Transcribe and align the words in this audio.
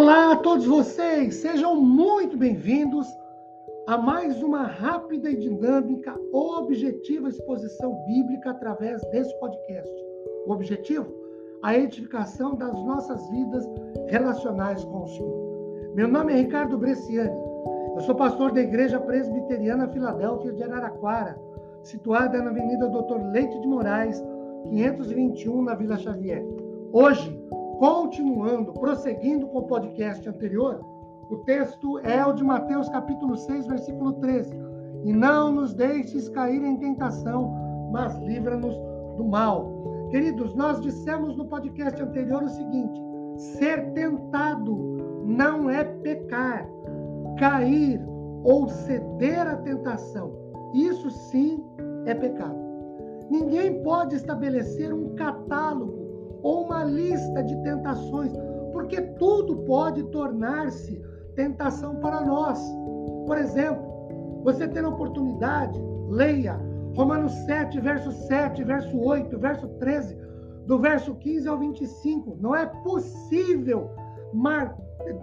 Olá 0.00 0.30
a 0.30 0.36
todos 0.36 0.64
vocês, 0.64 1.34
sejam 1.34 1.74
muito 1.74 2.36
bem-vindos 2.36 3.04
a 3.88 3.98
mais 3.98 4.40
uma 4.44 4.62
rápida 4.62 5.28
e 5.28 5.36
dinâmica, 5.36 6.16
objetiva 6.32 7.28
exposição 7.28 7.96
bíblica 8.06 8.50
através 8.50 9.02
desse 9.10 9.36
podcast. 9.40 9.92
O 10.46 10.52
objetivo? 10.52 11.12
A 11.64 11.76
edificação 11.76 12.54
das 12.54 12.72
nossas 12.74 13.28
vidas 13.28 13.68
relacionais 14.06 14.84
com 14.84 15.02
o 15.02 15.08
Senhor. 15.08 15.92
Meu 15.96 16.06
nome 16.06 16.32
é 16.32 16.36
Ricardo 16.36 16.78
Bresciani, 16.78 17.36
eu 17.96 18.00
sou 18.02 18.14
pastor 18.14 18.52
da 18.52 18.60
Igreja 18.60 19.00
Presbiteriana 19.00 19.88
Filadélfia 19.88 20.52
de 20.52 20.62
Araraquara, 20.62 21.36
situada 21.82 22.40
na 22.40 22.50
Avenida 22.50 22.88
Doutor 22.88 23.20
Leite 23.32 23.60
de 23.60 23.66
Moraes, 23.66 24.22
521, 24.62 25.60
na 25.60 25.74
Vila 25.74 25.98
Xavier. 25.98 26.46
Hoje, 26.92 27.36
Continuando, 27.78 28.72
prosseguindo 28.72 29.46
com 29.46 29.58
o 29.58 29.66
podcast 29.68 30.28
anterior, 30.28 30.84
o 31.30 31.36
texto 31.44 32.00
é 32.00 32.26
o 32.26 32.32
de 32.32 32.42
Mateus 32.42 32.88
capítulo 32.88 33.36
6, 33.36 33.68
versículo 33.68 34.14
13. 34.14 34.52
E 35.04 35.12
não 35.12 35.52
nos 35.52 35.74
deixes 35.74 36.28
cair 36.28 36.60
em 36.60 36.76
tentação, 36.76 37.54
mas 37.92 38.18
livra-nos 38.18 38.74
do 39.16 39.24
mal. 39.24 40.08
Queridos, 40.10 40.56
nós 40.56 40.80
dissemos 40.80 41.36
no 41.36 41.44
podcast 41.44 42.02
anterior 42.02 42.42
o 42.42 42.48
seguinte: 42.48 43.00
ser 43.36 43.92
tentado 43.92 44.76
não 45.24 45.70
é 45.70 45.84
pecar. 45.84 46.68
Cair 47.38 48.00
ou 48.42 48.68
ceder 48.68 49.46
à 49.46 49.54
tentação, 49.54 50.32
isso 50.74 51.08
sim 51.10 51.64
é 52.06 52.14
pecado. 52.14 52.58
Ninguém 53.30 53.80
pode 53.84 54.16
estabelecer 54.16 54.92
um 54.92 55.14
catálogo 55.14 55.97
ou 56.42 56.64
uma 56.64 56.84
lista 56.84 57.42
de 57.42 57.56
tentações, 57.62 58.32
porque 58.72 59.00
tudo 59.00 59.56
pode 59.64 60.02
tornar-se 60.04 61.02
tentação 61.34 61.96
para 61.96 62.20
nós. 62.20 62.60
Por 63.26 63.38
exemplo, 63.38 63.82
você 64.42 64.66
ter 64.66 64.84
a 64.84 64.88
oportunidade, 64.88 65.80
leia 66.08 66.58
Romanos 66.96 67.32
7, 67.44 67.80
verso 67.80 68.10
7, 68.10 68.64
verso 68.64 68.98
8, 68.98 69.38
verso 69.38 69.68
13, 69.78 70.16
do 70.66 70.78
verso 70.78 71.14
15 71.14 71.48
ao 71.48 71.58
25. 71.58 72.36
Não 72.40 72.54
é 72.54 72.66
possível 72.66 73.90
mar... 74.32 74.76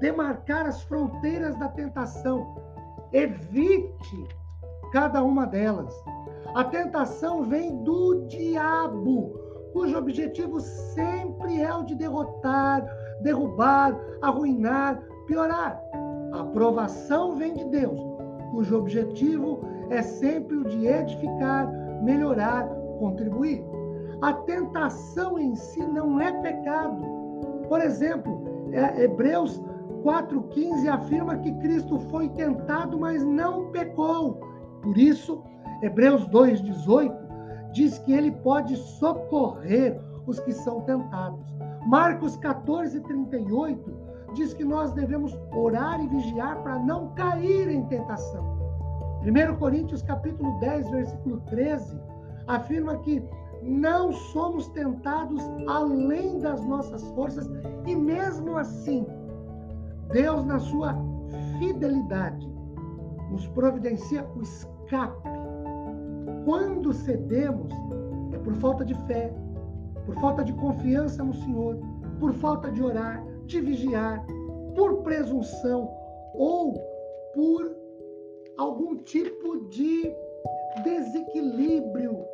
demarcar 0.00 0.66
as 0.66 0.82
fronteiras 0.82 1.58
da 1.58 1.68
tentação. 1.68 2.56
Evite 3.12 4.28
cada 4.92 5.22
uma 5.22 5.46
delas. 5.46 5.94
A 6.54 6.64
tentação 6.64 7.44
vem 7.44 7.82
do 7.82 8.26
diabo 8.26 9.47
cujo 9.72 9.96
objetivo 9.96 10.60
sempre 10.60 11.60
é 11.60 11.74
o 11.74 11.84
de 11.84 11.94
derrotar, 11.94 12.86
derrubar, 13.20 13.98
arruinar, 14.22 15.02
piorar. 15.26 15.80
A 16.32 16.40
aprovação 16.40 17.36
vem 17.36 17.54
de 17.54 17.64
Deus, 17.64 18.00
cujo 18.50 18.76
objetivo 18.76 19.60
é 19.90 20.02
sempre 20.02 20.56
o 20.56 20.64
de 20.64 20.86
edificar, 20.86 21.70
melhorar, 22.02 22.68
contribuir. 22.98 23.64
A 24.20 24.32
tentação 24.32 25.38
em 25.38 25.54
si 25.54 25.84
não 25.86 26.20
é 26.20 26.32
pecado. 26.42 27.02
Por 27.68 27.80
exemplo, 27.80 28.42
é, 28.72 29.04
Hebreus 29.04 29.62
4,15 30.02 30.88
afirma 30.88 31.36
que 31.38 31.52
Cristo 31.58 31.98
foi 32.10 32.28
tentado, 32.30 32.98
mas 32.98 33.24
não 33.24 33.70
pecou. 33.70 34.34
Por 34.82 34.96
isso, 34.96 35.42
Hebreus 35.82 36.26
2,18 36.28 37.27
diz 37.72 37.98
que 37.98 38.12
ele 38.12 38.30
pode 38.30 38.76
socorrer 38.76 40.00
os 40.26 40.38
que 40.40 40.52
são 40.52 40.82
tentados. 40.82 41.44
Marcos 41.86 42.36
14, 42.36 43.00
38 43.00 44.08
diz 44.34 44.52
que 44.52 44.64
nós 44.64 44.92
devemos 44.92 45.36
orar 45.52 46.02
e 46.02 46.08
vigiar 46.08 46.62
para 46.62 46.78
não 46.78 47.08
cair 47.14 47.68
em 47.68 47.84
tentação. 47.86 48.58
1 49.22 49.56
Coríntios 49.56 50.02
capítulo 50.02 50.58
10, 50.60 50.90
versículo 50.90 51.40
13, 51.46 51.98
afirma 52.46 52.98
que 52.98 53.22
não 53.62 54.12
somos 54.12 54.68
tentados 54.68 55.42
além 55.66 56.38
das 56.38 56.64
nossas 56.64 57.02
forças 57.10 57.50
e 57.86 57.96
mesmo 57.96 58.56
assim, 58.56 59.06
Deus 60.12 60.44
na 60.44 60.58
sua 60.58 60.94
fidelidade 61.58 62.48
nos 63.30 63.46
providencia 63.48 64.24
o 64.36 64.42
escape 64.42 65.28
quando 66.44 66.92
cedemos, 66.92 67.72
é 68.32 68.38
por 68.38 68.54
falta 68.54 68.84
de 68.84 68.94
fé, 69.06 69.32
por 70.06 70.14
falta 70.16 70.42
de 70.44 70.52
confiança 70.54 71.22
no 71.22 71.34
Senhor, 71.34 71.78
por 72.18 72.32
falta 72.34 72.70
de 72.70 72.82
orar, 72.82 73.24
de 73.46 73.60
vigiar, 73.60 74.24
por 74.74 75.02
presunção 75.02 75.90
ou 76.34 76.74
por 77.34 77.76
algum 78.56 78.96
tipo 78.96 79.68
de 79.68 80.12
desequilíbrio, 80.82 82.24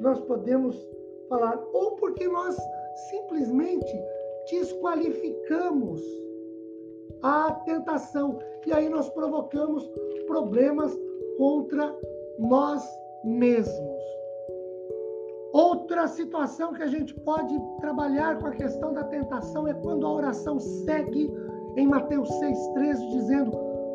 nós 0.00 0.20
podemos 0.20 0.76
falar, 1.28 1.60
ou 1.72 1.92
porque 1.96 2.26
nós 2.28 2.56
simplesmente 3.10 3.92
desqualificamos 4.50 6.00
a 7.22 7.52
tentação. 7.64 8.38
E 8.66 8.72
aí 8.72 8.88
nós 8.88 9.08
provocamos 9.10 9.88
problemas 10.26 10.96
contra 11.36 11.94
nós 12.38 12.82
mesmos. 13.24 13.98
Outra 15.52 16.06
situação 16.06 16.72
que 16.72 16.82
a 16.82 16.86
gente 16.86 17.14
pode 17.14 17.58
trabalhar 17.80 18.38
com 18.38 18.46
a 18.46 18.52
questão 18.52 18.92
da 18.92 19.04
tentação 19.04 19.66
é 19.66 19.74
quando 19.74 20.06
a 20.06 20.12
oração 20.12 20.58
segue 20.58 21.32
em 21.76 21.86
Mateus 21.86 22.28
6,13, 22.28 23.10
dizendo: 23.10 23.52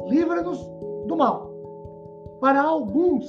livra-nos 0.08 0.60
do 1.08 1.16
mal. 1.16 1.52
Para 2.40 2.62
alguns, 2.62 3.26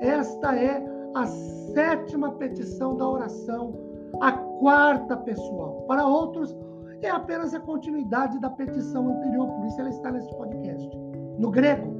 esta 0.00 0.56
é 0.56 0.84
a 1.14 1.26
sétima 1.26 2.32
petição 2.32 2.96
da 2.96 3.08
oração, 3.08 3.74
a 4.20 4.32
quarta 4.32 5.16
pessoal. 5.16 5.84
Para 5.86 6.06
outros, 6.06 6.54
é 7.02 7.10
apenas 7.10 7.54
a 7.54 7.60
continuidade 7.60 8.38
da 8.40 8.50
petição 8.50 9.08
anterior, 9.08 9.48
por 9.48 9.66
isso 9.66 9.80
ela 9.80 9.90
está 9.90 10.10
nesse 10.10 10.30
podcast. 10.36 10.90
No 11.38 11.50
grego, 11.50 11.94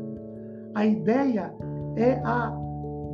a 0.75 0.85
ideia 0.85 1.55
é 1.97 2.21
a 2.25 2.66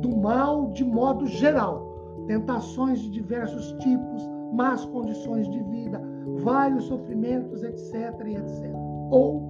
do 0.03 0.15
mal 0.17 0.69
de 0.71 0.83
modo 0.83 1.25
geral, 1.25 1.87
tentações 2.27 2.99
de 2.99 3.09
diversos 3.09 3.71
tipos, 3.79 4.29
más 4.51 4.85
condições 4.85 5.49
de 5.49 5.63
vida, 5.63 5.99
vários 6.43 6.83
sofrimentos, 6.83 7.63
etc, 7.63 8.13
etc. 8.27 8.71
Ou 9.09 9.41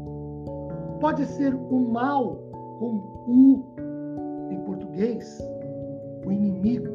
pode 1.02 1.26
ser 1.26 1.54
o 1.56 1.80
mal 1.80 2.38
com 2.80 3.02
o 3.28 3.64
em 4.52 4.60
português, 4.62 5.42
o 6.26 6.32
inimigo, 6.32 6.88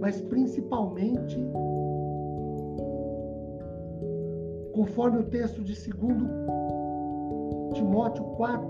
mas 0.00 0.20
principalmente 0.20 1.38
conforme 4.72 5.18
o 5.18 5.24
texto 5.24 5.62
de 5.62 5.74
2 5.74 6.18
Timóteo 7.74 8.24
4, 8.36 8.68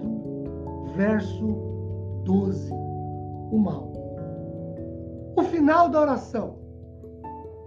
verso 0.95 1.47
12, 2.25 2.71
o 3.51 3.59
mal 3.59 3.99
o 5.39 5.45
final 5.45 5.89
da 5.89 6.01
oração. 6.01 6.59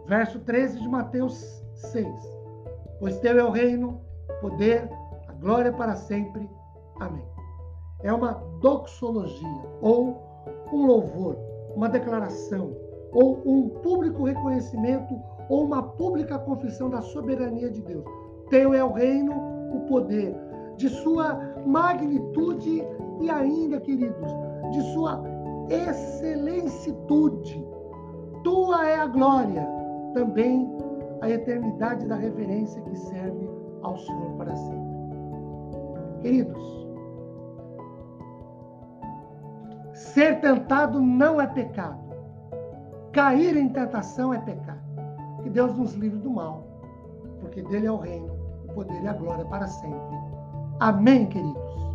Verso 0.06 0.40
13 0.40 0.82
de 0.82 0.90
Mateus 0.90 1.64
6. 1.74 2.06
Pois 3.00 3.18
teu 3.20 3.40
é 3.40 3.44
o 3.44 3.50
reino, 3.50 4.02
o 4.30 4.42
poder, 4.42 4.90
a 5.28 5.34
glória 5.34 5.72
para 5.72 5.96
sempre. 5.96 6.50
Amém. 7.00 7.24
É 8.04 8.12
uma 8.12 8.34
doxologia, 8.60 9.64
ou 9.81 10.22
um 10.74 10.86
louvor, 10.86 11.38
uma 11.74 11.88
declaração, 11.88 12.76
ou 13.14 13.42
um 13.46 13.70
público 13.70 14.25
reconhecimento, 14.25 15.18
ou 15.48 15.63
uma 15.63 15.81
pública 15.81 16.38
confissão 16.40 16.90
da 16.90 17.01
soberania 17.01 17.69
de 17.69 17.81
Deus. 17.81 18.04
Teu 18.50 18.74
é 18.74 18.84
o 18.84 18.92
reino, 18.92 19.34
o 19.74 19.80
poder, 19.88 20.36
de 20.75 20.90
sua 20.90 21.40
magnitude 21.66 22.84
e 23.22 23.30
ainda, 23.30 23.80
queridos, 23.80 24.30
de 24.72 24.81
sua 24.94 25.24
excelencitude. 25.72 27.70
Tua 28.51 28.86
é 28.86 29.00
a 29.00 29.07
glória, 29.07 29.65
também 30.13 30.69
a 31.21 31.30
eternidade 31.30 32.06
da 32.06 32.15
reverência 32.15 32.81
que 32.81 32.98
serve 32.98 33.50
ao 33.81 33.98
Senhor 33.98 34.31
para 34.33 34.53
sempre. 34.53 34.92
Queridos, 36.19 36.88
ser 39.94 40.42
tentado 40.42 41.00
não 41.00 41.39
é 41.39 41.48
pecado. 41.48 41.98
Cair 43.13 43.56
em 43.56 43.69
tentação 43.69 44.33
é 44.33 44.39
pecado. 44.39 44.81
Que 45.44 45.50
Deus 45.50 45.74
nos 45.77 45.94
livre 45.94 46.19
do 46.19 46.31
mal, 46.31 46.68
porque 47.39 47.62
dele 47.62 47.88
é 47.88 47.92
o 47.92 48.00
reino, 48.00 48.33
o 48.68 48.74
poder 48.74 49.01
e 49.01 49.07
a 49.07 49.13
glória 49.13 49.45
para 49.45 49.65
sempre. 49.65 50.18
Amém, 50.81 51.25
queridos. 51.27 51.91